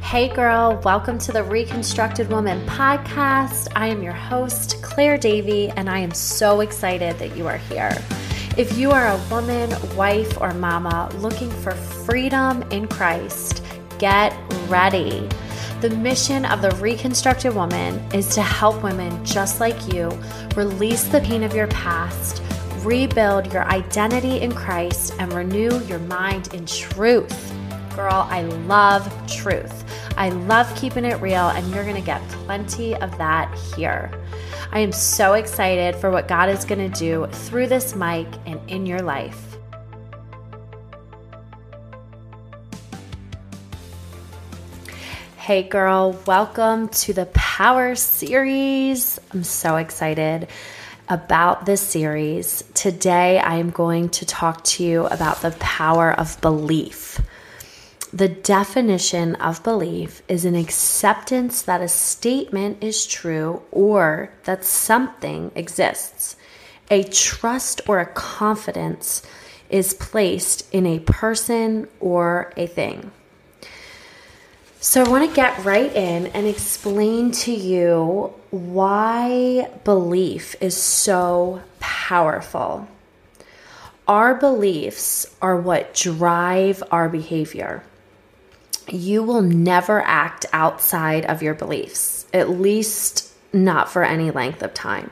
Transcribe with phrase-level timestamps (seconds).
[0.00, 3.68] Hey, girl, welcome to the Reconstructed Woman podcast.
[3.76, 7.92] I am your host, Clare Davy, and I am so excited that you are here.
[8.56, 13.62] If you are a woman, wife, or mama looking for freedom in Christ,
[13.98, 14.34] get
[14.68, 15.28] ready.
[15.82, 20.10] The mission of the Reconstructed Woman is to help women just like you
[20.56, 22.42] release the pain of your past,
[22.82, 27.57] rebuild your identity in Christ, and renew your mind in truth.
[27.98, 29.84] Girl, I love truth.
[30.16, 34.12] I love keeping it real, and you're going to get plenty of that here.
[34.70, 38.60] I am so excited for what God is going to do through this mic and
[38.70, 39.58] in your life.
[45.36, 49.18] Hey, girl, welcome to the Power Series.
[49.32, 50.46] I'm so excited
[51.08, 52.62] about this series.
[52.74, 57.20] Today, I am going to talk to you about the power of belief.
[58.12, 65.52] The definition of belief is an acceptance that a statement is true or that something
[65.54, 66.36] exists.
[66.90, 69.22] A trust or a confidence
[69.68, 73.10] is placed in a person or a thing.
[74.80, 81.60] So, I want to get right in and explain to you why belief is so
[81.78, 82.88] powerful.
[84.06, 87.82] Our beliefs are what drive our behavior
[88.92, 94.74] you will never act outside of your beliefs, at least not for any length of
[94.74, 95.10] time.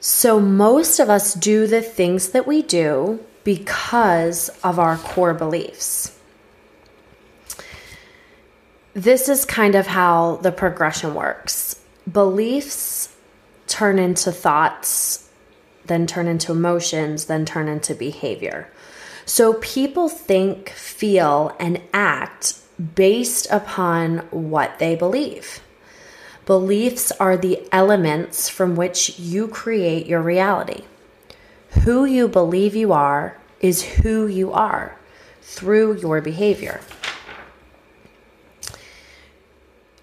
[0.00, 6.18] So, most of us do the things that we do because of our core beliefs.
[8.94, 11.80] This is kind of how the progression works.
[12.10, 13.14] Beliefs
[13.66, 15.30] turn into thoughts,
[15.86, 18.68] then turn into emotions, then turn into behavior.
[19.24, 22.54] So people think, feel, and act
[22.94, 25.60] based upon what they believe.
[26.44, 30.82] Beliefs are the elements from which you create your reality.
[31.84, 34.96] Who you believe you are is who you are
[35.40, 36.80] through your behavior.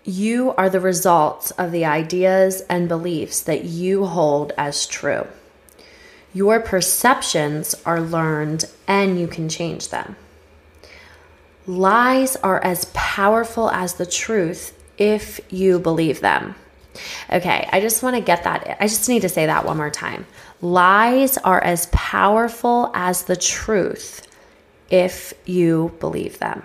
[0.06, 5.28] You are the result of the ideas and beliefs that you hold as true.
[6.34, 10.16] Your perceptions are learned and you can change them.
[11.66, 16.56] Lies are as powerful as the truth if you believe them.
[17.31, 18.78] Okay, I just want to get that.
[18.79, 20.25] I just need to say that one more time.
[20.62, 24.28] Lies are as powerful as the truth
[24.90, 26.63] if you believe them.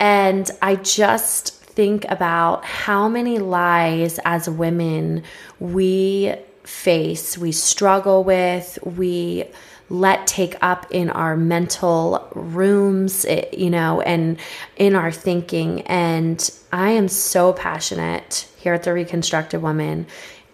[0.00, 5.22] And I just think about how many lies as women
[5.60, 6.34] we
[6.64, 9.44] face, we struggle with, we
[9.88, 14.38] let take up in our mental rooms, it, you know, and
[14.76, 15.82] in our thinking.
[15.82, 20.06] And I am so passionate here at the Reconstructed Woman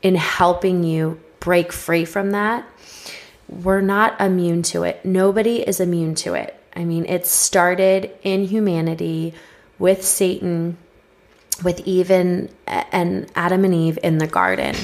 [0.03, 2.67] in helping you break free from that.
[3.49, 5.05] We're not immune to it.
[5.05, 6.55] Nobody is immune to it.
[6.75, 9.35] I mean, it started in humanity
[9.79, 10.77] with Satan
[11.63, 14.75] with even and Adam and Eve in the garden.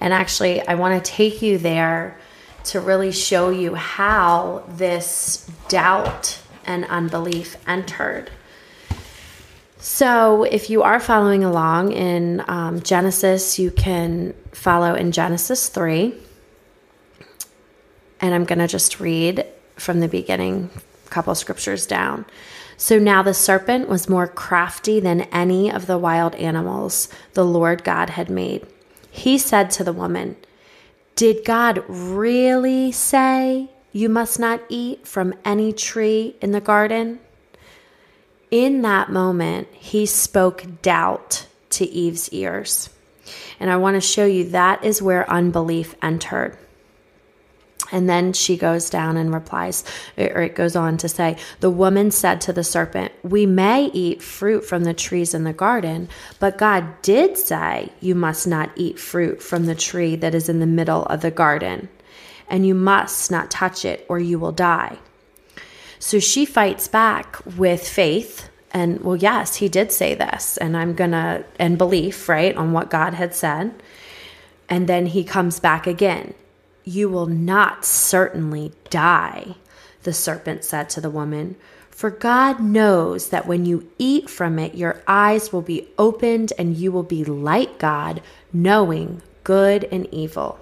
[0.00, 2.18] And actually, I want to take you there
[2.64, 8.30] to really show you how this doubt and unbelief entered.
[9.78, 16.12] So, if you are following along in um, Genesis, you can follow in Genesis 3.
[18.20, 20.70] And I'm going to just read from the beginning,
[21.10, 22.26] couple scriptures down.
[22.76, 27.84] So now the serpent was more crafty than any of the wild animals the Lord
[27.84, 28.66] God had made.
[29.10, 30.36] He said to the woman,
[31.14, 37.20] Did God really say you must not eat from any tree in the garden?
[38.50, 42.90] In that moment, he spoke doubt to Eve's ears.
[43.58, 46.58] And I want to show you that is where unbelief entered.
[47.92, 49.84] And then she goes down and replies,
[50.18, 53.86] er, or it goes on to say, The woman said to the serpent, We may
[53.86, 56.08] eat fruit from the trees in the garden,
[56.40, 60.58] but God did say, You must not eat fruit from the tree that is in
[60.58, 61.88] the middle of the garden,
[62.48, 64.98] and you must not touch it, or you will die.
[65.98, 68.48] So she fights back with faith.
[68.72, 72.90] And well, yes, he did say this, and I'm gonna, and belief, right, on what
[72.90, 73.72] God had said.
[74.68, 76.34] And then he comes back again
[76.86, 79.56] you will not certainly die,
[80.04, 81.56] the serpent said to the woman.
[81.90, 86.76] For God knows that when you eat from it, your eyes will be opened and
[86.76, 88.22] you will be like God,
[88.52, 90.60] knowing good and evil.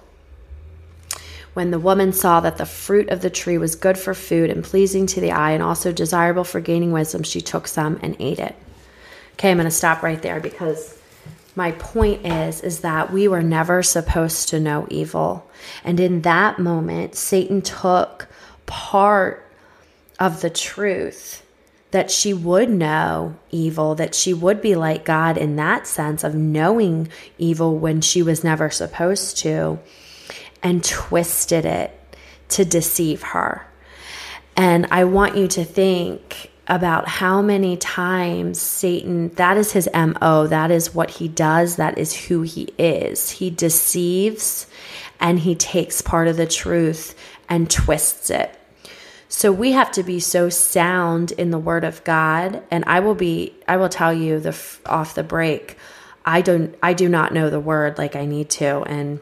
[1.53, 4.65] When the woman saw that the fruit of the tree was good for food and
[4.65, 8.39] pleasing to the eye and also desirable for gaining wisdom, she took some and ate
[8.39, 8.57] it.
[9.35, 10.99] Okay, I'm going to stop right there because
[11.57, 15.49] my point is is that we were never supposed to know evil.
[15.85, 18.29] And in that moment, Satan took
[18.67, 19.49] part
[20.19, 21.45] of the truth
[21.91, 26.35] that she would know evil, that she would be like God in that sense of
[26.35, 27.09] knowing
[27.39, 29.79] evil when she was never supposed to,
[30.61, 31.97] and twisted it
[32.49, 33.65] to deceive her.
[34.57, 40.47] And I want you to think about how many times Satan, that is his MO,
[40.47, 43.31] that is what he does, that is who he is.
[43.31, 44.67] He deceives
[45.21, 47.15] and he takes part of the truth
[47.49, 48.59] and twists it.
[49.29, 53.17] So we have to be so sound in the word of God and I will
[53.17, 54.57] be I will tell you the
[54.87, 55.77] off the break
[56.25, 59.19] I don't I do not know the word like I need to and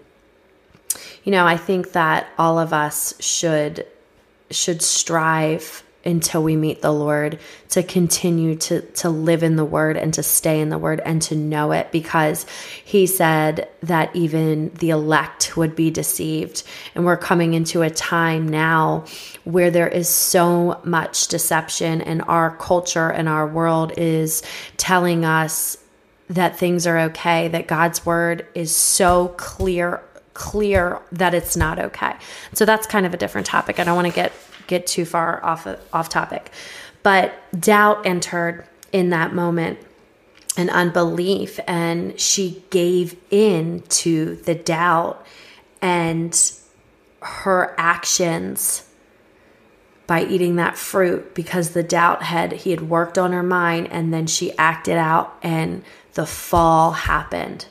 [1.24, 3.86] you know I think that all of us should
[4.50, 7.38] should strive until we meet the Lord
[7.70, 11.22] to continue to to live in the word and to stay in the word and
[11.22, 12.46] to know it because
[12.84, 16.62] he said that even the elect would be deceived
[16.94, 19.04] and we're coming into a time now
[19.44, 24.42] where there is so much deception and our culture and our world is
[24.76, 25.78] telling us
[26.28, 30.02] that things are okay that God's word is so clear
[30.34, 32.14] clear that it's not okay.
[32.54, 33.78] So that's kind of a different topic.
[33.78, 34.32] I don't want to get
[34.72, 36.50] get too far off off topic.
[37.02, 39.78] But doubt entered in that moment
[40.56, 45.24] and unbelief and she gave in to the doubt
[45.80, 46.52] and
[47.20, 48.88] her actions
[50.06, 54.12] by eating that fruit because the doubt had he had worked on her mind and
[54.12, 55.82] then she acted out and
[56.14, 57.66] the fall happened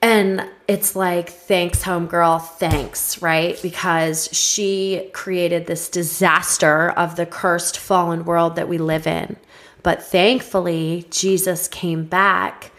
[0.00, 3.60] and it's like, thanks, homegirl, thanks, right?
[3.62, 9.36] Because she created this disaster of the cursed, fallen world that we live in.
[9.82, 12.70] But thankfully, Jesus came back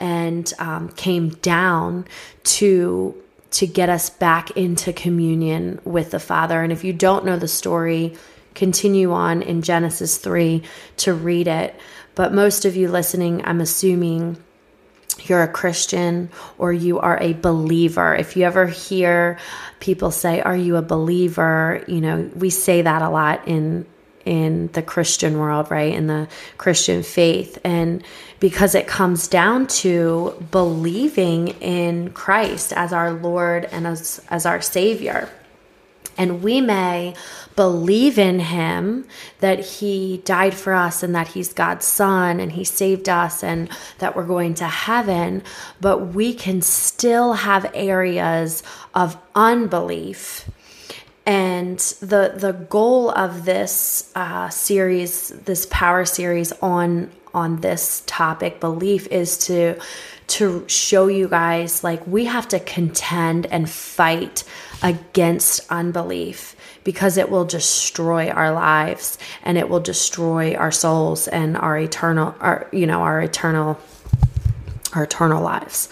[0.00, 2.06] and um, came down
[2.44, 3.22] to
[3.52, 6.62] to get us back into communion with the Father.
[6.62, 8.14] And if you don't know the story,
[8.54, 10.62] continue on in Genesis 3
[10.98, 11.74] to read it.
[12.14, 14.36] But most of you listening, I'm assuming
[15.24, 18.14] you're a Christian or you are a believer.
[18.14, 19.38] If you ever hear
[19.80, 23.86] people say, "Are you a believer?" you know, we say that a lot in
[24.24, 25.94] in the Christian world, right?
[25.94, 26.28] In the
[26.58, 27.58] Christian faith.
[27.64, 28.02] And
[28.40, 34.60] because it comes down to believing in Christ as our Lord and as as our
[34.60, 35.28] savior.
[36.18, 37.14] And we may
[37.56, 39.06] believe in him
[39.40, 43.68] that he died for us and that he's God's son and he saved us and
[43.98, 45.42] that we're going to heaven,
[45.80, 48.62] but we can still have areas
[48.94, 50.48] of unbelief.
[51.24, 58.60] And the the goal of this uh, series, this power series on on this topic,
[58.60, 59.76] belief, is to
[60.28, 64.44] to show you guys like we have to contend and fight
[64.82, 71.56] against unbelief because it will destroy our lives and it will destroy our souls and
[71.56, 73.78] our eternal our you know our eternal
[74.94, 75.88] our eternal lives.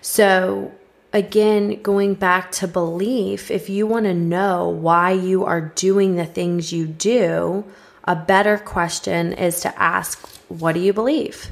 [0.00, 0.72] So
[1.12, 6.26] again going back to belief, if you want to know why you are doing the
[6.26, 7.64] things you do,
[8.04, 11.50] a better question is to ask what do you believe?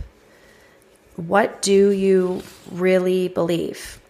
[1.16, 4.00] What do you really believe?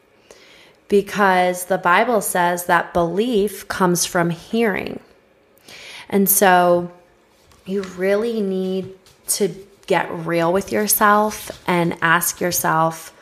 [0.88, 5.00] Because the Bible says that belief comes from hearing.
[6.08, 6.92] And so
[7.64, 8.94] you really need
[9.28, 9.54] to
[9.86, 13.12] get real with yourself and ask yourself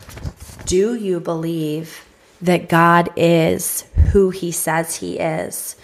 [0.66, 2.06] do you believe
[2.40, 5.76] that God is who he says he is?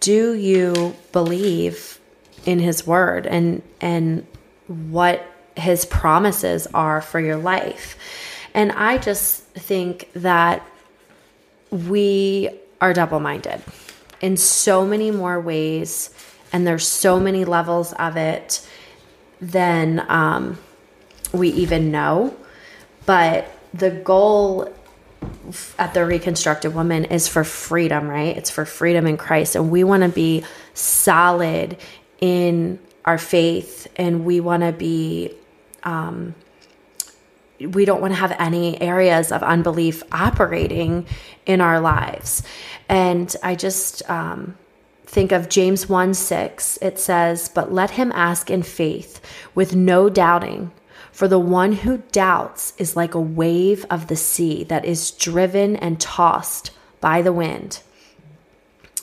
[0.00, 2.00] Do you believe
[2.44, 4.26] in his word and and
[4.68, 7.96] what his promises are for your life.
[8.54, 10.66] And I just think that
[11.76, 13.62] we are double minded
[14.20, 16.10] in so many more ways,
[16.52, 18.66] and there's so many levels of it
[19.40, 20.58] than um,
[21.32, 22.34] we even know.
[23.04, 24.72] But the goal
[25.78, 28.36] at the reconstructed woman is for freedom, right?
[28.36, 29.54] It's for freedom in Christ.
[29.54, 31.76] And we want to be solid
[32.20, 35.32] in our faith and we want to be
[35.84, 36.34] um,
[37.60, 41.06] we don't want to have any areas of unbelief operating
[41.46, 42.42] in our lives.
[42.88, 44.56] And I just um,
[45.04, 46.78] think of James 1 6.
[46.82, 49.20] It says, But let him ask in faith
[49.54, 50.72] with no doubting.
[51.12, 55.74] For the one who doubts is like a wave of the sea that is driven
[55.76, 57.80] and tossed by the wind.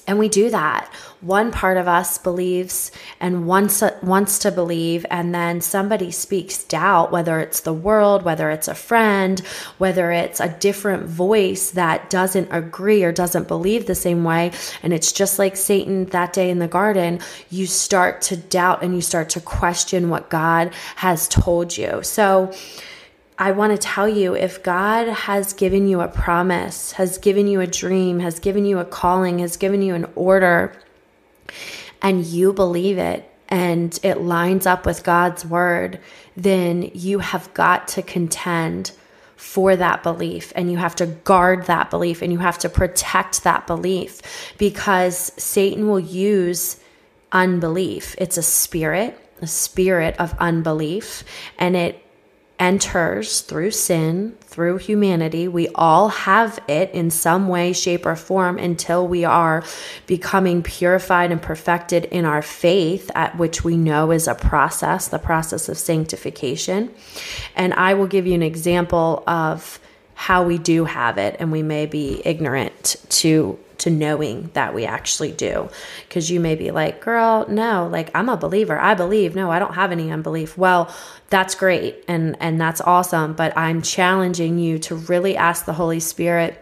[0.05, 0.91] And we do that.
[1.22, 2.91] One part of us believes
[3.22, 8.50] and wants, wants to believe, and then somebody speaks doubt, whether it's the world, whether
[8.50, 9.39] it's a friend,
[9.77, 14.51] whether it's a different voice that doesn't agree or doesn't believe the same way.
[14.81, 17.22] And it's just like Satan that day in the garden.
[17.50, 22.03] You start to doubt and you start to question what God has told you.
[22.03, 22.53] So,
[23.37, 27.61] I want to tell you if God has given you a promise, has given you
[27.61, 30.73] a dream, has given you a calling, has given you an order,
[32.01, 35.99] and you believe it and it lines up with God's word,
[36.35, 38.91] then you have got to contend
[39.35, 43.43] for that belief and you have to guard that belief and you have to protect
[43.43, 46.79] that belief because Satan will use
[47.31, 48.15] unbelief.
[48.17, 51.23] It's a spirit, a spirit of unbelief,
[51.57, 52.02] and it
[52.63, 55.50] enters through sin, through humanity.
[55.50, 59.65] We all have it in some way, shape, or form until we are
[60.08, 65.20] becoming purified and perfected in our faith, at which we know is a process, the
[65.20, 66.89] process of sanctification.
[67.53, 69.77] And I will give you an example of
[70.13, 74.85] how we do have it, and we may be ignorant to to knowing that we
[74.85, 75.69] actually do.
[76.07, 78.79] Because you may be like, girl, no, like I'm a believer.
[78.79, 79.35] I believe.
[79.35, 80.57] No, I don't have any unbelief.
[80.57, 80.93] Well,
[81.29, 85.99] that's great and and that's awesome, but I'm challenging you to really ask the Holy
[85.99, 86.59] Spirit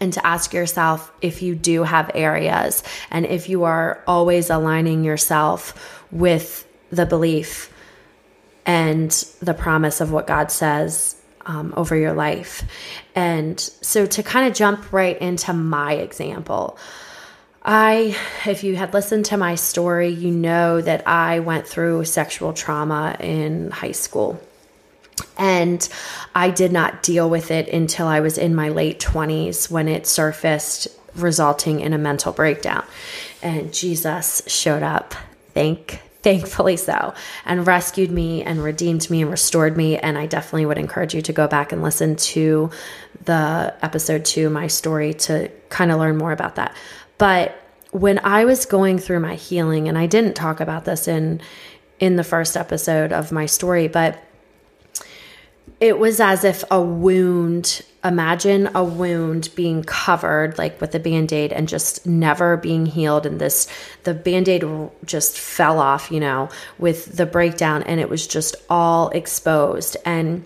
[0.00, 5.04] and to ask yourself if you do have areas and if you are always aligning
[5.04, 7.72] yourself with the belief
[8.64, 9.10] and
[9.40, 12.64] the promise of what God says um, over your life.
[13.14, 16.78] And so to kind of jump right into my example,
[17.64, 22.52] I, if you had listened to my story, you know that I went through sexual
[22.52, 24.40] trauma in high school.
[25.38, 25.86] And
[26.34, 30.06] I did not deal with it until I was in my late 20s when it
[30.06, 32.84] surfaced, resulting in a mental breakdown.
[33.42, 35.14] And Jesus showed up.
[35.54, 37.14] Thank thankfully so,
[37.44, 39.98] and rescued me and redeemed me and restored me.
[39.98, 42.70] And I definitely would encourage you to go back and listen to
[43.24, 46.76] the episode two, my story, to kind of learn more about that.
[47.18, 47.56] But
[47.90, 51.40] when I was going through my healing, and I didn't talk about this in
[52.00, 54.20] in the first episode of my story, but
[55.80, 61.52] it was as if a wound imagine a wound being covered like with a band-aid
[61.52, 63.68] and just never being healed and this
[64.02, 64.64] the band-aid
[65.04, 66.48] just fell off you know
[66.78, 70.44] with the breakdown and it was just all exposed and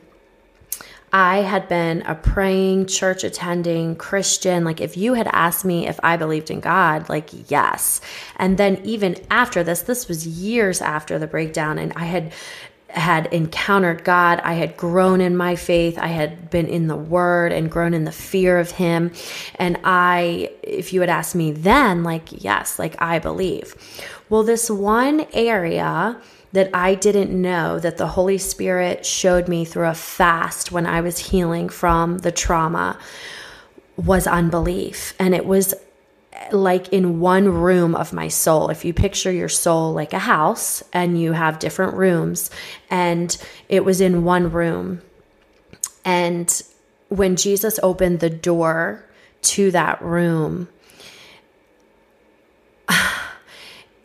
[1.12, 4.64] I had been a praying, church attending Christian.
[4.64, 8.02] Like, if you had asked me if I believed in God, like, yes.
[8.36, 12.32] And then, even after this, this was years after the breakdown, and I had
[12.96, 14.40] had encountered God.
[14.42, 15.98] I had grown in my faith.
[15.98, 19.12] I had been in the word and grown in the fear of him.
[19.56, 23.74] And I, if you had asked me then, like, yes, like I believe.
[24.28, 26.20] Well, this one area
[26.52, 31.02] that I didn't know that the Holy Spirit showed me through a fast when I
[31.02, 32.98] was healing from the trauma
[33.96, 35.14] was unbelief.
[35.18, 35.74] And it was
[36.52, 38.68] like in one room of my soul.
[38.70, 42.50] If you picture your soul like a house and you have different rooms,
[42.90, 43.36] and
[43.68, 45.02] it was in one room.
[46.04, 46.62] And
[47.08, 49.04] when Jesus opened the door
[49.42, 50.68] to that room,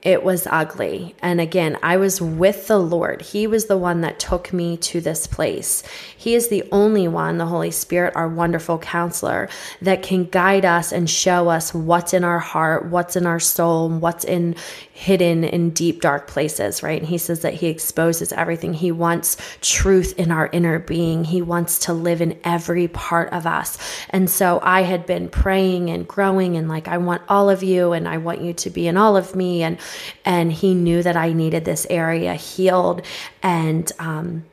[0.02, 1.16] it was ugly.
[1.22, 3.22] And again, I was with the Lord.
[3.22, 5.84] He was the one that took me to this place.
[6.18, 9.48] He is the only one, the Holy Spirit, our wonderful counselor,
[9.82, 13.90] that can guide us and show us what's in our heart, what's in our soul,
[13.90, 14.56] what's in
[15.02, 17.02] hidden in deep dark places, right?
[17.02, 18.72] And he says that he exposes everything.
[18.72, 21.24] He wants truth in our inner being.
[21.24, 23.80] He wants to live in every part of us.
[24.12, 27.94] And so I had been praying and growing and like I want all of you
[27.94, 29.80] and I want you to be in all of me and
[30.24, 33.02] and he knew that I needed this area healed
[33.42, 34.46] and um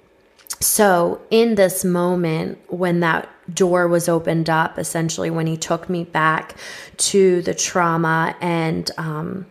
[0.61, 6.03] so, in this moment, when that door was opened up, essentially, when he took me
[6.03, 6.57] back
[6.97, 9.47] to the trauma and um,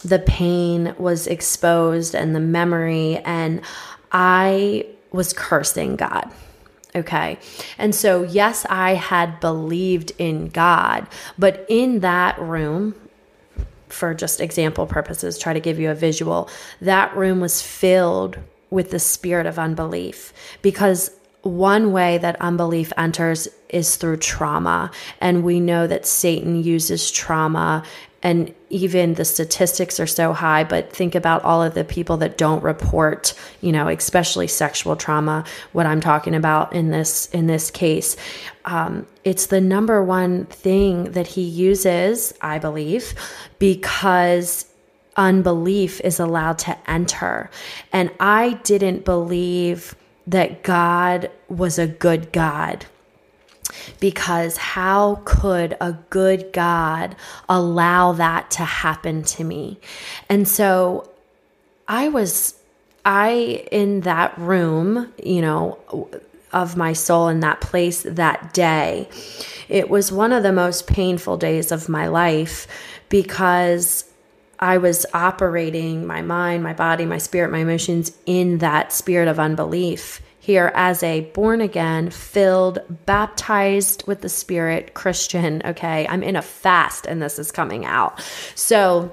[0.00, 3.60] the pain was exposed and the memory, and
[4.12, 6.30] I was cursing God.
[6.94, 7.38] Okay.
[7.76, 11.06] And so, yes, I had believed in God,
[11.38, 12.94] but in that room,
[13.88, 16.48] for just example purposes, try to give you a visual,
[16.80, 18.38] that room was filled
[18.70, 21.10] with the spirit of unbelief because
[21.42, 24.90] one way that unbelief enters is through trauma.
[25.20, 27.84] And we know that Satan uses trauma
[28.22, 32.36] and even the statistics are so high but think about all of the people that
[32.36, 37.70] don't report you know especially sexual trauma what i'm talking about in this in this
[37.70, 38.16] case.
[38.64, 43.14] Um, it's the number one thing that he uses i believe
[43.58, 44.66] because
[45.16, 47.50] unbelief is allowed to enter.
[47.92, 49.94] And i didn't believe
[50.26, 52.86] that god was a good god
[54.00, 57.16] because how could a good God
[57.48, 59.78] allow that to happen to me?
[60.28, 61.10] And so
[61.86, 62.54] I was,
[63.04, 65.78] I in that room, you know,
[66.52, 69.08] of my soul in that place that day,
[69.68, 72.66] it was one of the most painful days of my life
[73.08, 74.04] because
[74.58, 79.38] I was operating my mind, my body, my spirit, my emotions in that spirit of
[79.38, 85.62] unbelief here as a born again, filled, baptized with the Spirit Christian.
[85.64, 88.20] Okay, I'm in a fast and this is coming out.
[88.54, 89.12] So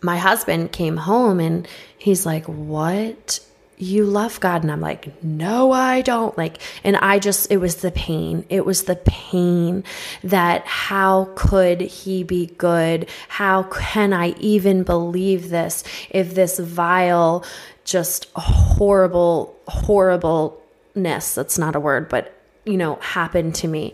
[0.00, 1.66] my husband came home and
[1.98, 3.40] he's like, What?
[3.76, 4.62] You love God.
[4.62, 6.36] And I'm like, No, I don't.
[6.36, 8.44] Like, and I just, it was the pain.
[8.48, 9.84] It was the pain
[10.22, 13.08] that how could he be good?
[13.28, 17.44] How can I even believe this if this vile,
[17.84, 21.34] just horrible, horribleness.
[21.34, 23.92] That's not a word, but you know, happened to me.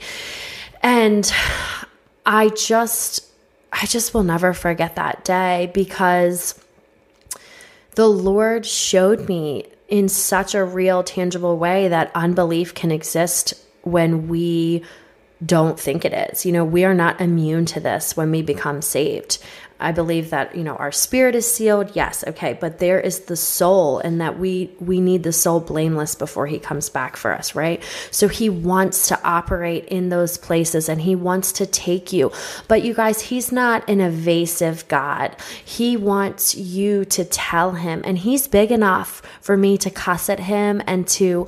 [0.82, 1.30] And
[2.24, 3.26] I just,
[3.72, 6.58] I just will never forget that day because
[7.96, 14.28] the Lord showed me in such a real, tangible way that unbelief can exist when
[14.28, 14.84] we
[15.44, 16.46] don't think it is.
[16.46, 19.38] You know, we are not immune to this when we become saved.
[19.80, 21.92] I believe that, you know, our spirit is sealed.
[21.94, 26.14] Yes, okay, but there is the soul and that we we need the soul blameless
[26.14, 27.82] before he comes back for us, right?
[28.10, 32.30] So he wants to operate in those places and he wants to take you.
[32.68, 35.36] But you guys, he's not an evasive God.
[35.64, 40.40] He wants you to tell him and he's big enough for me to cuss at
[40.40, 41.46] him and to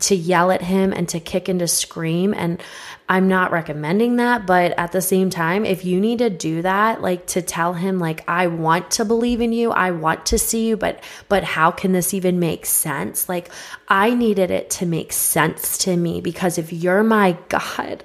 [0.00, 2.60] to yell at him and to kick and to scream and
[3.08, 7.02] I'm not recommending that, but at the same time, if you need to do that,
[7.02, 10.66] like to tell him like I want to believe in you, I want to see
[10.66, 13.28] you, but but how can this even make sense?
[13.28, 13.48] Like
[13.86, 18.02] I needed it to make sense to me because if you're my God,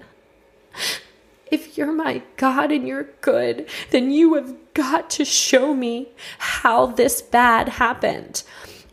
[1.52, 6.86] if you're my God and you're good, then you have got to show me how
[6.86, 8.44] this bad happened.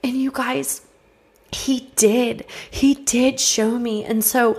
[0.03, 0.83] And you guys,
[1.53, 2.45] he did.
[2.71, 4.05] He did show me.
[4.05, 4.59] And so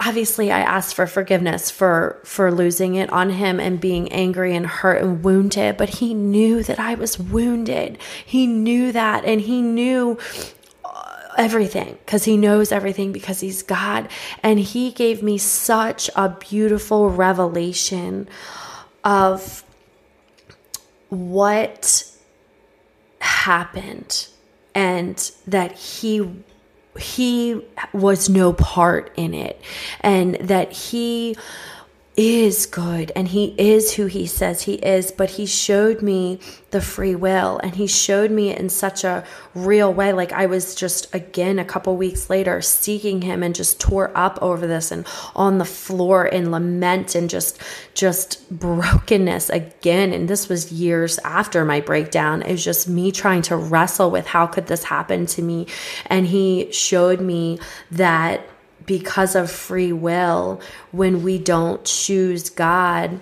[0.00, 4.66] obviously I asked for forgiveness for for losing it on him and being angry and
[4.66, 7.98] hurt and wounded, but he knew that I was wounded.
[8.24, 10.18] He knew that and he knew
[10.84, 14.08] uh, everything because he knows everything because he's God
[14.42, 18.26] and he gave me such a beautiful revelation
[19.04, 19.62] of
[21.10, 22.04] what
[23.20, 24.28] happened
[24.74, 26.42] and that he
[26.98, 29.60] he was no part in it.
[30.00, 31.36] And that he
[32.16, 36.80] is good and he is who he says he is, but he showed me the
[36.80, 40.12] free will and he showed me in such a real way.
[40.12, 44.38] Like I was just again a couple weeks later seeking him and just tore up
[44.42, 47.60] over this and on the floor in lament and just
[47.94, 50.12] just brokenness again.
[50.12, 52.42] And this was years after my breakdown.
[52.42, 55.68] It was just me trying to wrestle with how could this happen to me.
[56.06, 57.60] And he showed me
[57.92, 58.46] that
[58.90, 63.20] because of free will, when we don't choose God,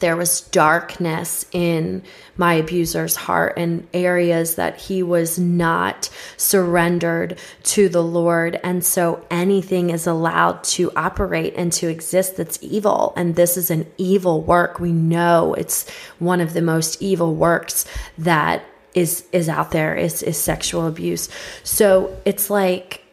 [0.00, 2.02] there was darkness in
[2.36, 8.60] my abuser's heart and areas that he was not surrendered to the Lord.
[8.62, 13.14] And so anything is allowed to operate and to exist that's evil.
[13.16, 14.78] And this is an evil work.
[14.78, 17.86] We know it's one of the most evil works
[18.18, 21.30] that is is out there is is sexual abuse.
[21.62, 23.07] So it's like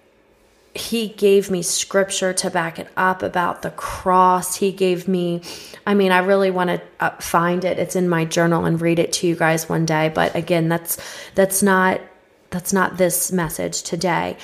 [0.75, 4.57] he gave me scripture to back it up about the cross.
[4.57, 5.41] He gave me,
[5.87, 7.79] I mean, I really want to uh, find it.
[7.79, 10.11] It's in my journal and read it to you guys one day.
[10.13, 10.97] But again, that's
[11.33, 12.01] that's not
[12.49, 14.37] that's not this message today.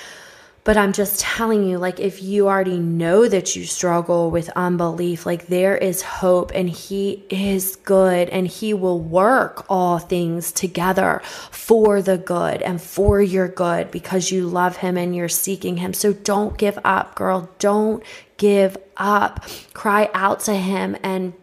[0.63, 5.25] But I'm just telling you, like, if you already know that you struggle with unbelief,
[5.25, 11.21] like, there is hope and He is good and He will work all things together
[11.49, 15.93] for the good and for your good because you love Him and you're seeking Him.
[15.93, 17.49] So don't give up, girl.
[17.57, 18.03] Don't
[18.37, 19.43] give up.
[19.73, 21.33] Cry out to Him and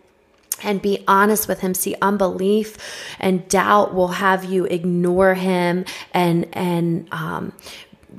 [0.62, 2.76] and be honest with him see unbelief
[3.20, 7.52] and doubt will have you ignore him and and um,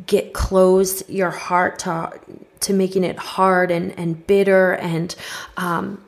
[0.06, 2.20] get close your heart to
[2.62, 5.16] to making it hard and and bitter and
[5.58, 6.04] um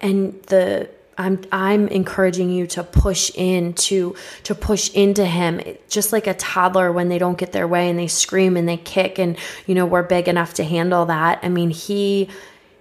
[0.00, 0.88] and the
[1.18, 6.32] I'm I'm encouraging you to push in to to push into him just like a
[6.34, 9.74] toddler when they don't get their way and they scream and they kick and you
[9.74, 11.40] know we're big enough to handle that.
[11.42, 12.30] I mean, he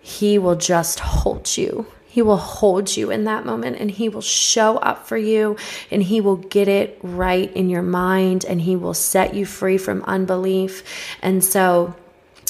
[0.02, 1.86] he will just hold you.
[2.10, 5.58] He will hold you in that moment and he will show up for you
[5.92, 9.78] and he will get it right in your mind and he will set you free
[9.78, 10.84] from unbelief.
[11.22, 11.94] And so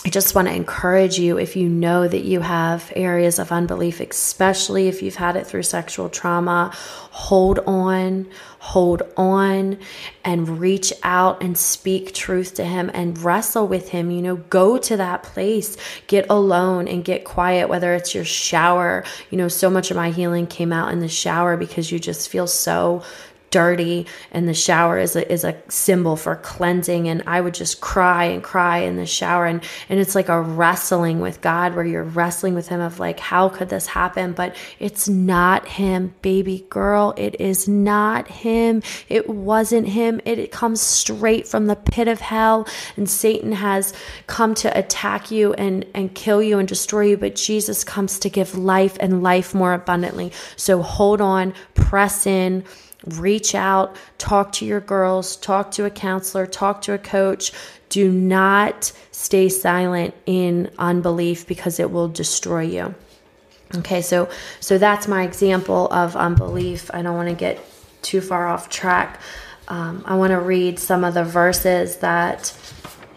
[0.06, 4.00] I just want to encourage you if you know that you have areas of unbelief,
[4.00, 8.26] especially if you've had it through sexual trauma, hold on,
[8.60, 9.78] hold on,
[10.24, 14.10] and reach out and speak truth to Him and wrestle with Him.
[14.10, 15.76] You know, go to that place,
[16.08, 19.04] get alone and get quiet, whether it's your shower.
[19.32, 22.30] You know, so much of my healing came out in the shower because you just
[22.30, 23.04] feel so
[23.52, 27.08] dirty and the shower is a, is a symbol for cleansing.
[27.08, 29.46] And i would just cry and cry in the shower.
[29.46, 33.20] And and it's like a wrestling with god where you're wrestling with him of like
[33.20, 34.34] how could this happen?
[34.34, 37.14] But it's not him baby girl.
[37.18, 38.84] It is not him.
[39.08, 40.22] It wasn't him.
[40.26, 42.68] It, it comes straight from the pit of hell.
[42.98, 43.94] And satan has
[44.28, 47.18] come to attack you and and kill you and destroy you.
[47.18, 50.32] But jesus comes to give life and life more abundantly.
[50.56, 52.64] So hold on press in
[53.06, 57.52] reach out, talk to your girls, talk to a counselor, talk to a coach.
[57.90, 62.94] Do not stay silent in unbelief because it will destroy you.
[63.76, 66.90] Okay, so so that's my example of unbelief.
[66.94, 67.60] I don't want to get
[68.02, 69.22] too far off track.
[69.68, 72.52] Um, I want to read some of the verses that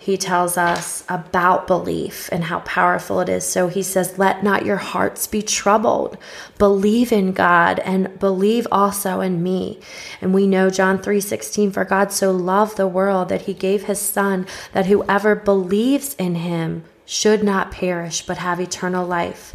[0.02, 3.46] he tells us about belief and how powerful it is.
[3.46, 6.18] So he says, Let not your hearts be troubled.
[6.58, 9.78] Believe in God and believe also in me.
[10.20, 13.84] And we know John 3 16, for God so loved the world that he gave
[13.84, 19.54] his son, that whoever believes in him should not perish, but have eternal life.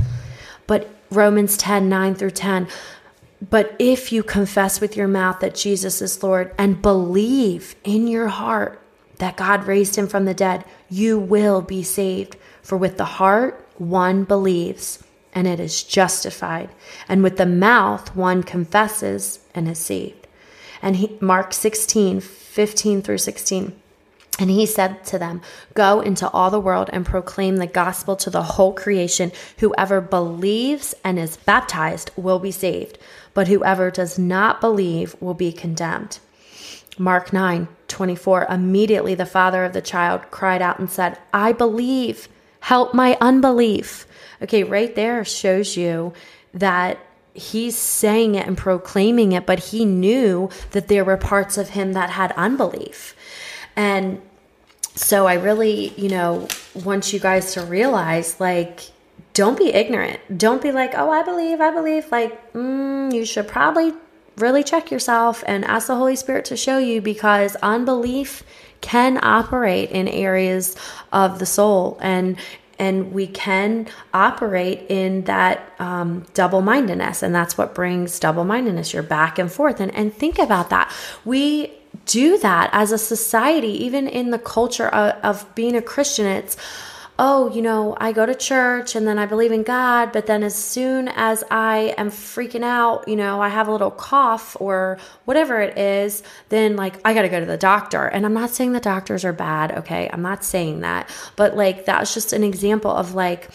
[0.65, 2.69] But Romans 10 9 through 10,
[3.49, 8.29] but if you confess with your mouth that Jesus is Lord and believe in your
[8.29, 8.81] heart,
[9.17, 12.37] that God raised him from the dead, you will be saved.
[12.61, 15.03] For with the heart one believes
[15.33, 16.69] and it is justified,
[17.07, 20.27] and with the mouth one confesses and is saved.
[20.81, 23.79] And he, Mark 16, 15 through 16.
[24.39, 25.41] And he said to them,
[25.75, 29.31] Go into all the world and proclaim the gospel to the whole creation.
[29.59, 32.97] Whoever believes and is baptized will be saved,
[33.33, 36.19] but whoever does not believe will be condemned.
[36.97, 38.45] Mark 9, 24.
[38.49, 42.27] Immediately the father of the child cried out and said, I believe,
[42.61, 44.07] help my unbelief.
[44.41, 46.13] Okay, right there shows you
[46.53, 46.99] that
[47.33, 51.93] he's saying it and proclaiming it, but he knew that there were parts of him
[51.93, 53.15] that had unbelief.
[53.75, 54.21] And
[54.95, 56.47] so I really, you know,
[56.83, 58.81] want you guys to realize like,
[59.33, 60.19] don't be ignorant.
[60.35, 62.11] Don't be like, oh, I believe, I believe.
[62.11, 63.93] Like, mm, you should probably
[64.37, 68.43] really check yourself and ask the Holy Spirit to show you because unbelief
[68.81, 70.75] can operate in areas
[71.11, 72.37] of the soul and
[72.79, 78.93] and we can operate in that um, double mindedness and that's what brings double mindedness
[78.93, 80.93] you're back and forth and, and think about that.
[81.25, 81.73] We
[82.05, 86.27] do that as a society even in the culture of, of being a christian.
[86.27, 86.55] It's
[87.19, 90.43] oh, you know, I go to church and then I believe in God, but then
[90.43, 94.99] as soon as I am freaking out, you know, I have a little cough or
[95.25, 98.05] whatever it is, then like I got to go to the doctor.
[98.05, 100.09] And I'm not saying the doctors are bad, okay?
[100.13, 101.09] I'm not saying that.
[101.35, 103.49] But like that's just an example of like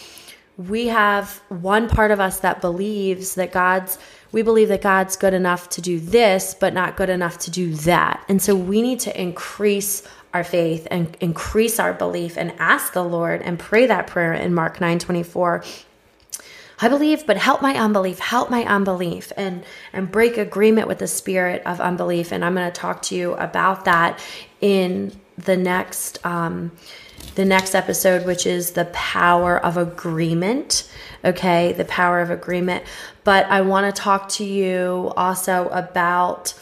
[0.57, 3.97] we have one part of us that believes that God's
[4.33, 7.75] we believe that God's good enough to do this, but not good enough to do
[7.75, 8.25] that.
[8.27, 10.01] And so we need to increase
[10.33, 14.53] our faith and increase our belief and ask the Lord and pray that prayer in
[14.53, 15.63] Mark 9 24.
[16.81, 21.07] I believe, but help my unbelief, help my unbelief, and and break agreement with the
[21.07, 22.31] spirit of unbelief.
[22.31, 24.19] And I'm going to talk to you about that
[24.59, 26.71] in the next um,
[27.35, 30.89] the next episode, which is the power of agreement.
[31.23, 32.83] Okay, the power of agreement.
[33.23, 36.53] But I want to talk to you also about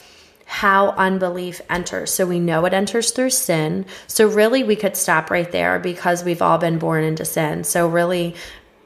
[0.52, 2.12] how unbelief enters.
[2.12, 3.86] So we know it enters through sin.
[4.06, 7.64] So really, we could stop right there because we've all been born into sin.
[7.64, 8.34] So really,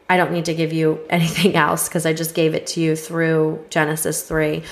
[0.09, 2.94] I don't need to give you anything else because I just gave it to you
[2.94, 4.62] through Genesis 3.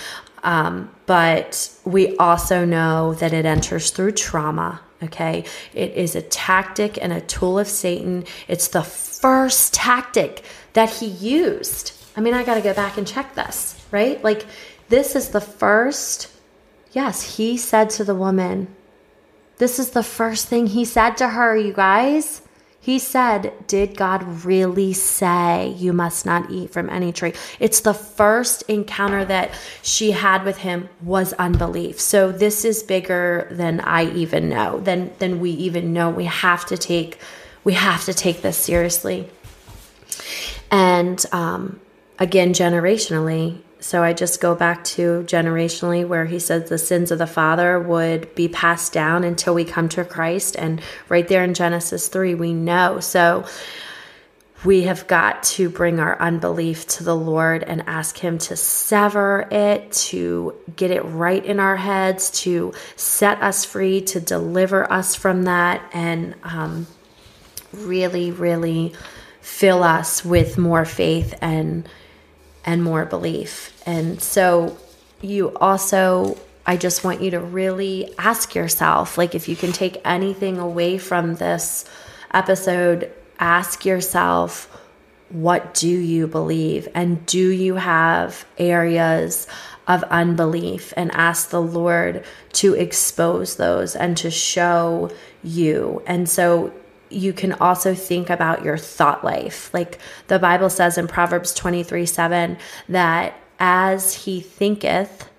[0.44, 4.80] Um, but we also know that it enters through trauma.
[5.02, 5.46] Okay.
[5.74, 8.24] It is a tactic and a tool of Satan.
[8.46, 11.92] It's the first tactic that he used.
[12.16, 14.22] I mean, I got to go back and check this, right?
[14.22, 14.46] Like,
[14.88, 16.28] this is the first
[16.94, 18.68] Yes, he said to the woman,
[19.58, 22.42] This is the first thing he said to her, you guys.
[22.80, 27.32] He said, Did God really say you must not eat from any tree?
[27.58, 29.50] It's the first encounter that
[29.82, 32.00] she had with him was unbelief.
[32.00, 36.10] So this is bigger than I even know, than than we even know.
[36.10, 37.18] We have to take
[37.64, 39.28] we have to take this seriously.
[40.70, 41.80] And um,
[42.20, 47.18] again, generationally, so I just go back to generationally where he says the sins of
[47.18, 50.56] the father would be passed down until we come to Christ.
[50.58, 53.00] And right there in Genesis 3, we know.
[53.00, 53.44] So
[54.64, 59.46] we have got to bring our unbelief to the Lord and ask Him to sever
[59.50, 65.14] it, to get it right in our heads, to set us free, to deliver us
[65.14, 66.86] from that, and um,
[67.74, 68.94] really, really
[69.42, 71.86] fill us with more faith and
[72.64, 73.80] and more belief.
[73.86, 74.76] And so
[75.20, 80.00] you also I just want you to really ask yourself like if you can take
[80.04, 81.84] anything away from this
[82.32, 84.70] episode, ask yourself
[85.28, 89.46] what do you believe and do you have areas
[89.86, 95.10] of unbelief and ask the Lord to expose those and to show
[95.42, 96.02] you.
[96.06, 96.72] And so
[97.14, 99.72] you can also think about your thought life.
[99.72, 99.98] Like
[100.28, 105.30] the Bible says in Proverbs 23 7 that as he thinketh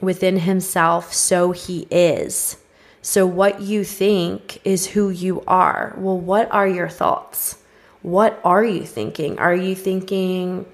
[0.00, 2.58] within himself, so he is.
[3.02, 5.94] So what you think is who you are.
[5.96, 7.58] Well, what are your thoughts?
[8.02, 9.38] What are you thinking?
[9.38, 10.66] Are you thinking,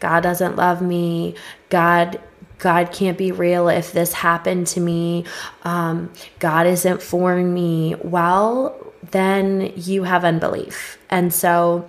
[0.00, 1.36] God doesn't love me?
[1.70, 2.20] God
[2.58, 5.24] God can't be real if this happened to me.
[5.64, 7.94] Um, God isn't for me.
[8.02, 8.83] Well,
[9.14, 10.98] then you have unbelief.
[11.08, 11.88] And so,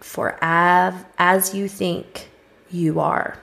[0.00, 2.28] for av, as you think,
[2.70, 3.38] you are.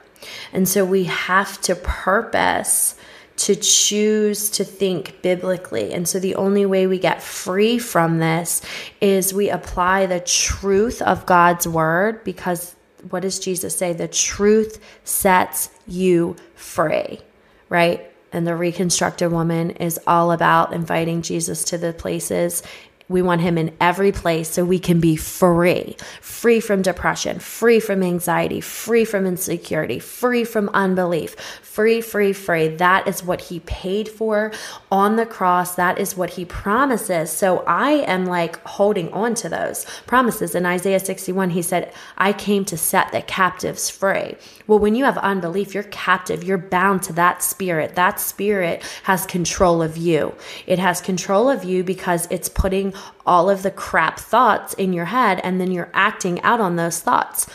[0.54, 2.96] And so, we have to purpose
[3.38, 5.92] to choose to think biblically.
[5.92, 8.62] And so, the only way we get free from this
[9.02, 12.76] is we apply the truth of God's word because
[13.10, 13.94] what does Jesus say?
[13.94, 17.22] The truth sets you free,
[17.70, 18.12] right?
[18.32, 22.64] And the reconstructed woman is all about inviting Jesus to the places
[23.10, 27.80] we want him in every place so we can be free, free from depression, free
[27.80, 32.68] from anxiety, free from insecurity, free from unbelief, free, free, free.
[32.68, 34.52] That is what he paid for
[34.92, 35.76] on the cross.
[35.76, 37.32] That is what he promises.
[37.32, 40.54] So I am like holding on to those promises.
[40.54, 44.36] In Isaiah 61, he said, I came to set the captives free.
[44.68, 46.44] Well, when you have unbelief, you're captive.
[46.44, 47.96] You're bound to that spirit.
[47.96, 50.36] That spirit has control of you.
[50.66, 52.94] It has control of you because it's putting
[53.26, 57.00] all of the crap thoughts in your head and then you're acting out on those
[57.00, 57.48] thoughts.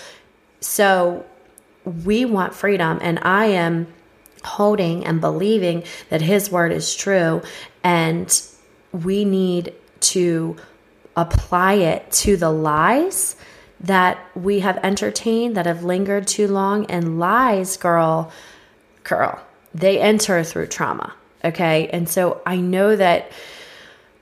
[0.61, 1.27] So
[1.85, 3.89] we want freedom, and I am
[4.45, 7.43] holding and believing that His word is true,
[7.83, 8.43] and
[8.93, 10.57] we need to
[11.17, 13.37] apply it to the lies
[13.83, 16.87] that we have entertained that have lingered too long.
[16.87, 18.31] And lies, girl,
[19.05, 19.41] girl,
[19.75, 21.15] they enter through trauma.
[21.45, 21.89] Okay.
[21.89, 23.31] And so I know that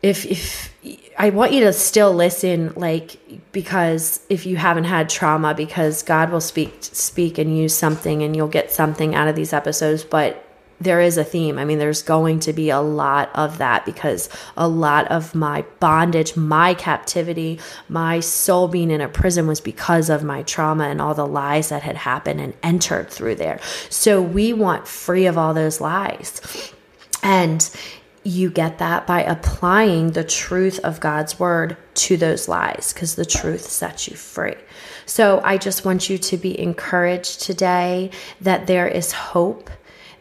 [0.02, 0.74] if if
[1.18, 3.18] I want you to still listen like
[3.52, 8.34] because if you haven't had trauma because God will speak speak and use something and
[8.34, 10.42] you'll get something out of these episodes but
[10.80, 11.58] there is a theme.
[11.58, 15.64] I mean, there's going to be a lot of that because a lot of my
[15.78, 21.00] bondage, my captivity, my soul being in a prison was because of my trauma and
[21.00, 23.60] all the lies that had happened and entered through there.
[23.90, 26.72] So we want free of all those lies.
[27.22, 27.68] And
[28.22, 33.24] you get that by applying the truth of God's word to those lies because the
[33.24, 34.56] truth sets you free.
[35.06, 39.70] So I just want you to be encouraged today that there is hope,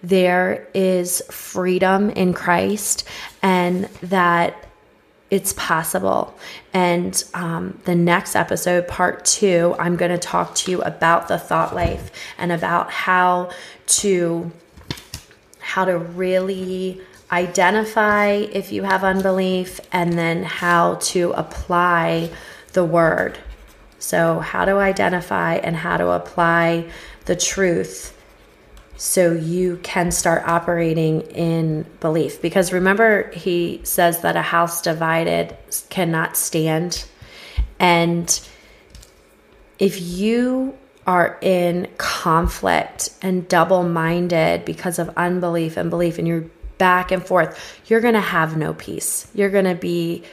[0.02, 3.08] there is freedom in Christ,
[3.42, 4.66] and that
[5.30, 6.34] it's possible.
[6.74, 11.38] And um, the next episode, part two, I'm going to talk to you about the
[11.38, 13.52] thought life and about how
[13.88, 14.52] to
[15.60, 17.00] how to really
[17.32, 22.32] identify if you have unbelief and then how to apply
[22.74, 23.38] the word.
[24.00, 26.90] So, how to identify and how to apply
[27.26, 28.19] the truth
[29.00, 32.42] so you can start operating in belief.
[32.42, 35.56] Because remember, he says that a house divided
[35.90, 37.06] cannot stand.
[37.80, 38.40] And
[39.80, 46.46] if you are in conflict and double minded because of unbelief and belief, and you're
[46.78, 49.28] back and forth, you're going to have no peace.
[49.34, 50.24] You're going to be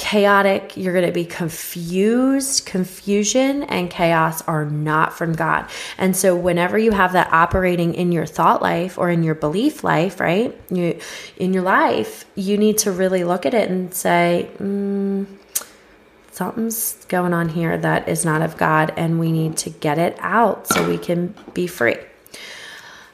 [0.00, 0.78] chaotic.
[0.78, 2.64] You're going to be confused.
[2.64, 5.68] Confusion and chaos are not from God.
[5.98, 9.84] And so, whenever you have that operating in your thought life or in your belief
[9.84, 10.58] life, right?
[10.70, 10.98] You,
[11.36, 15.26] in your life, you need to really look at it and say, mm,
[16.32, 20.16] something's going on here that is not of God, and we need to get it
[20.20, 21.96] out so we can be free.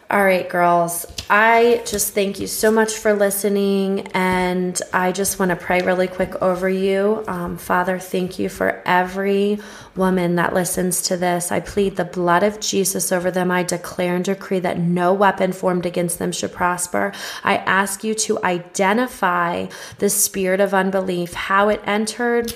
[0.08, 4.06] All right, girls, I just thank you so much for listening.
[4.14, 7.24] And I just want to pray really quick over you.
[7.26, 9.58] Um, Father, thank you for every
[9.96, 11.50] woman that listens to this.
[11.50, 13.50] I plead the blood of Jesus over them.
[13.50, 17.12] I declare and decree that no weapon formed against them should prosper.
[17.42, 19.66] I ask you to identify
[19.98, 22.54] the spirit of unbelief, how it entered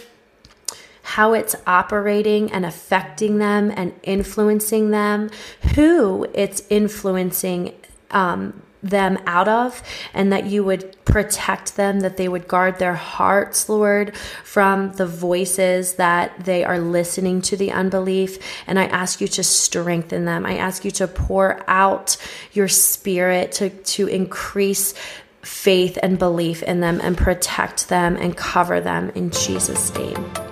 [1.10, 5.28] how it's operating and affecting them and influencing them,
[5.74, 7.74] who it's influencing
[8.12, 9.82] um, them out of,
[10.14, 15.06] and that you would protect them, that they would guard their hearts, Lord, from the
[15.06, 18.38] voices that they are listening to the unbelief.
[18.68, 20.46] And I ask you to strengthen them.
[20.46, 22.16] I ask you to pour out
[22.52, 24.94] your spirit to, to increase
[25.42, 30.49] faith and belief in them and protect them and cover them in Jesus' name.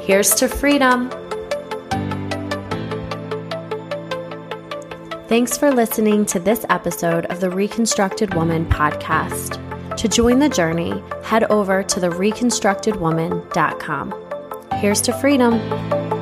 [0.00, 1.10] Here's to freedom.
[5.28, 9.62] Thanks for listening to this episode of the Reconstructed Woman podcast.
[9.96, 14.14] To join the journey, head over to thereconstructedwoman.com.
[14.80, 16.15] Here's to freedom.